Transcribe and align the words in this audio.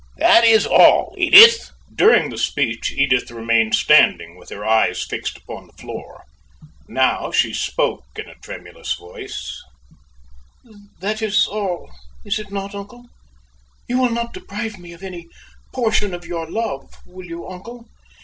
That 0.17 0.43
is 0.43 0.65
all, 0.65 1.13
Edith." 1.15 1.69
During 1.93 2.31
the 2.31 2.37
speech 2.39 2.91
Edith 2.91 3.29
remained 3.29 3.75
standing, 3.75 4.35
with 4.35 4.49
her 4.49 4.65
eyes 4.65 5.03
fixed 5.03 5.37
upon 5.37 5.67
the 5.67 5.73
floor. 5.73 6.23
Now, 6.87 7.31
she 7.31 7.53
spoke 7.53 8.05
in 8.15 8.27
a 8.27 8.33
tremulous 8.33 8.93
voice: 8.95 9.61
"That 10.99 11.21
is 11.21 11.45
all 11.45 11.91
is 12.25 12.39
it 12.39 12.49
not, 12.51 12.73
uncle? 12.73 13.09
You 13.87 13.99
will 13.99 14.09
not 14.09 14.33
deprive 14.33 14.79
me 14.79 14.91
of 14.93 15.03
any 15.03 15.27
portion 15.71 16.15
of 16.15 16.25
your 16.25 16.49
love; 16.49 16.91
will 17.05 17.27
you, 17.27 17.47
uncle?" 17.47 17.85